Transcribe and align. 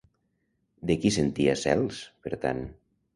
De 0.91 0.95
qui 1.03 1.11
sentia 1.17 1.55
cels, 1.65 1.99
per 2.25 2.33
tant? 2.47 2.65